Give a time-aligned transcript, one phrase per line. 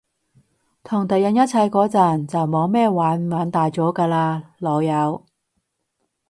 [0.83, 5.23] 同敵人一齊嗰陣，就冇咩玩唔玩大咗㗎喇，老友